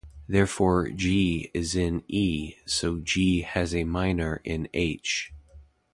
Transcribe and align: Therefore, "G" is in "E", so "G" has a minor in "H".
Therefore, 0.27 0.89
"G" 0.89 1.51
is 1.53 1.75
in 1.75 2.03
"E", 2.07 2.55
so 2.65 2.97
"G" 2.97 3.41
has 3.41 3.75
a 3.75 3.83
minor 3.83 4.41
in 4.43 4.67
"H". 4.73 5.31